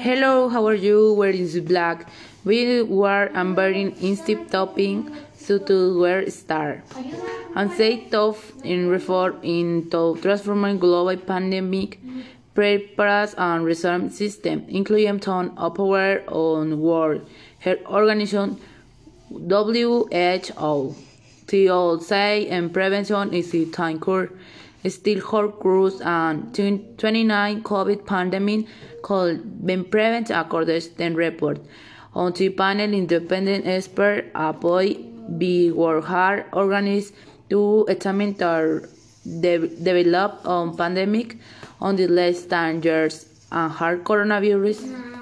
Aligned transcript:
Hello, 0.00 0.48
how 0.48 0.64
are 0.68 0.74
you? 0.74 1.12
Where 1.14 1.30
is 1.30 1.58
black? 1.58 2.08
We 2.44 2.84
were 2.84 3.28
wearing 3.34 3.96
instead 4.00 4.48
topping 4.48 5.10
so 5.34 5.58
to 5.58 5.98
wear 5.98 6.30
star. 6.30 6.84
And 7.56 7.72
say 7.72 8.04
tough 8.08 8.52
in 8.62 8.88
reform 8.88 9.40
in 9.42 9.82
into 9.82 10.16
transforming 10.22 10.78
global 10.78 11.16
pandemic 11.16 11.98
preparedness 12.54 13.34
and 13.36 13.64
response 13.64 14.16
system, 14.16 14.66
including 14.68 15.18
ton 15.18 15.50
power 15.56 16.22
on 16.28 16.80
World 16.80 17.28
Health 17.58 17.84
Organization 17.86 18.60
WHO. 19.30 20.94
To 21.48 22.00
say 22.00 22.46
and 22.48 22.72
prevention 22.72 23.34
is 23.34 23.50
the 23.50 23.66
time 23.66 23.98
curve 23.98 24.30
still 24.86 25.20
hold 25.20 25.58
cruise 25.60 26.00
and 26.00 26.54
29 26.54 27.62
COVID 27.62 28.06
pandemic 28.06 28.66
could 29.02 29.66
be 29.66 29.76
prevented 29.82 30.36
according 30.36 30.80
to 30.80 30.96
the 30.96 31.10
report. 31.10 31.60
On 32.14 32.32
the 32.32 32.48
panel, 32.50 32.92
independent 32.94 33.66
expert 33.66 34.30
appointed 34.34 35.38
by 35.38 35.70
World 35.74 36.06
Health 36.06 36.44
Organization 36.54 37.14
to 37.50 37.86
examine 37.88 38.34
the 38.34 38.88
develop 39.24 40.46
on 40.46 40.76
pandemic 40.76 41.36
on 41.80 41.96
the 41.96 42.06
10 42.48 42.82
years 42.82 43.26
and 43.52 43.72
hard 43.72 44.04
coronavirus 44.04 45.18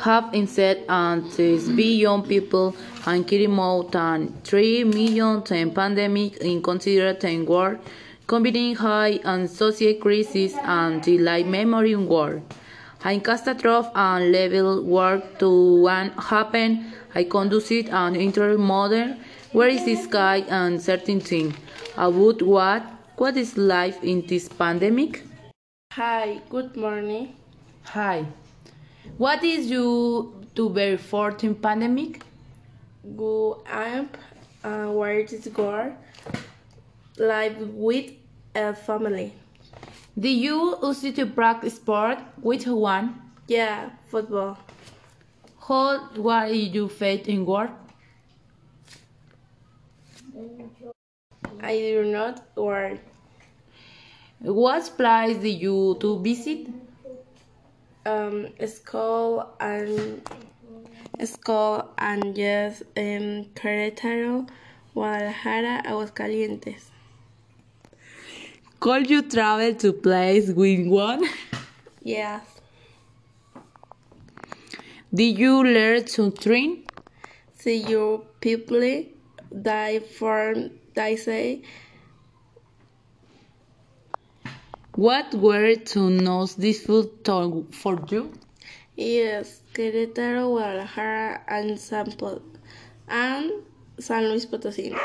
have 0.00 0.34
instead 0.34 0.84
and 0.88 1.30
six 1.30 1.68
billion 1.68 2.22
people 2.22 2.74
and 3.06 3.26
killing 3.26 3.52
more 3.52 3.84
than 3.84 4.32
3 4.42 4.84
million 4.84 5.42
in 5.50 5.70
pandemic 5.70 6.36
in 6.38 6.62
considered 6.62 7.22
in 7.24 7.46
world 7.46 7.78
combining 8.26 8.74
high 8.76 9.20
and 9.24 9.50
social 9.50 9.94
crisis 9.94 10.54
and 10.62 11.02
delay 11.02 11.42
memory 11.44 11.96
war. 11.96 12.42
High 13.00 13.18
catastrophe 13.18 13.90
and 13.94 14.32
level 14.32 14.82
work 14.84 15.38
to 15.40 15.82
one 15.82 16.10
happen. 16.10 16.92
I 17.14 17.24
conducted 17.24 17.88
an 17.88 18.16
inter 18.16 18.56
model 18.56 19.16
where 19.52 19.68
is 19.68 19.84
the 19.84 19.96
sky 19.96 20.44
and 20.48 20.80
certain 20.80 21.20
thing 21.20 21.54
about 21.96 22.42
what 22.42 22.82
what 23.16 23.36
is 23.36 23.56
life 23.56 24.02
in 24.02 24.26
this 24.26 24.48
pandemic. 24.48 25.22
Hi, 25.92 26.40
good 26.48 26.76
morning. 26.76 27.36
Hi. 27.84 28.24
What 29.18 29.44
is 29.44 29.70
you 29.70 30.46
to 30.54 30.70
very 30.70 30.96
14 30.96 31.54
pandemic? 31.56 32.22
Go 33.16 33.62
up 33.70 34.16
and 34.64 34.88
uh, 34.88 34.92
where 34.92 35.18
is 35.18 35.46
go 35.48 35.92
live 37.18 37.58
with 37.74 38.12
a 38.54 38.74
family. 38.74 39.32
Do 40.18 40.28
you 40.28 40.78
used 40.82 41.16
to 41.16 41.26
practice 41.26 41.76
sport? 41.76 42.18
Which 42.40 42.66
one? 42.66 43.20
Yeah, 43.48 43.90
football. 44.08 44.58
How 45.66 46.08
were 46.16 46.46
you 46.46 46.88
fit 46.88 47.28
in 47.28 47.46
work? 47.46 47.70
I 51.60 51.78
do 51.78 52.04
not 52.04 52.42
work. 52.56 52.98
What 54.40 54.90
place 54.96 55.38
did 55.38 55.60
you 55.60 55.96
to 56.00 56.18
visit? 56.20 56.68
Um, 58.04 58.48
school 58.66 59.48
and 59.60 60.28
school 61.24 61.88
and 61.98 62.36
yes, 62.36 62.82
um, 62.96 63.46
Querétaro, 63.54 64.48
Guadalajara, 64.92 65.82
Aguascalientes. 65.86 66.91
Could 68.82 69.08
you 69.08 69.22
travel 69.22 69.72
to 69.76 69.92
place 69.92 70.50
with 70.50 70.88
one? 70.88 71.22
Yes. 72.02 72.42
Did 75.14 75.38
you 75.38 75.62
learn 75.62 76.04
to 76.16 76.32
train? 76.32 76.82
See 77.54 77.76
you 77.76 78.26
people 78.40 79.04
die 79.62 80.00
form 80.00 80.72
they 80.94 81.14
say. 81.14 81.62
What 84.96 85.32
were 85.32 85.76
to 85.76 86.00
most 86.10 86.58
difficult 86.58 87.72
for 87.72 88.02
you? 88.10 88.32
Yes, 88.96 89.62
Querétaro, 89.74 90.50
Guadalajara, 90.50 91.42
and 91.46 91.78
San, 91.78 92.12
and 93.06 93.52
San 94.00 94.28
Luis 94.28 94.44
Potosí. 94.44 94.98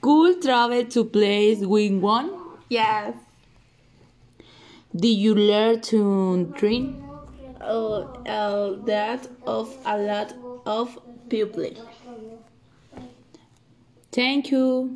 Could 0.00 0.42
travel 0.42 0.84
to 0.86 1.04
place 1.04 1.60
with 1.60 1.92
one? 2.00 2.30
Yes. 2.68 3.14
Did 4.94 5.16
you 5.18 5.34
learn 5.34 5.80
to 5.92 6.52
train? 6.54 7.02
Oh, 7.60 8.06
uh, 8.26 8.72
that 8.84 9.28
of 9.46 9.76
a 9.84 9.98
lot 9.98 10.34
of 10.66 10.98
people. 11.28 11.70
Thank 14.12 14.50
you. 14.50 14.86